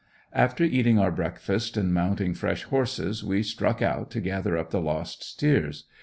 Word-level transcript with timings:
After 0.33 0.63
eating 0.63 0.97
our 0.97 1.11
breakfast 1.11 1.77
and 1.77 1.93
mounting 1.93 2.33
fresh 2.33 2.63
horses 2.63 3.23
we 3.23 3.43
struck 3.43 3.83
out 3.83 4.09
to 4.09 4.19
gather 4.19 4.57
up 4.57 4.71
the 4.71 4.81
lost 4.81 5.23
steers. 5.23 5.83